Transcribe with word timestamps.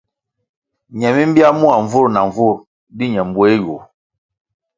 Ñe 0.97 1.09
mi 1.15 1.23
mbya 1.29 1.49
mua 1.59 1.75
nvur 1.85 2.07
na 2.11 2.21
nvur 2.29 2.55
di 2.97 3.05
ñe 3.13 3.21
mbueh 3.29 3.53
yu. 3.63 3.75